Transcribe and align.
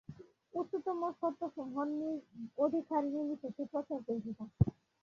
উচ্চতম 0.53 0.99
সত্যসমূহ 1.19 1.77
অধিকারিনির্বিশেষে 2.57 3.63
প্রচার 3.71 3.99
করিতে 4.07 4.31
থাক। 4.37 4.49